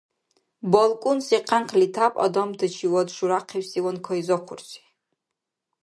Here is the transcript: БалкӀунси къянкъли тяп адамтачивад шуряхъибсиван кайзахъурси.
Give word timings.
БалкӀунси 0.71 1.37
къянкъли 1.49 1.87
тяп 1.95 2.13
адамтачивад 2.25 3.07
шуряхъибсиван 3.15 3.97
кайзахъурси. 4.05 4.81